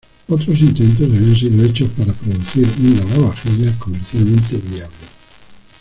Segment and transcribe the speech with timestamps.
[0.29, 4.95] Otros intentos habían sido hechos para producir un lavavajillas comercialmente viable.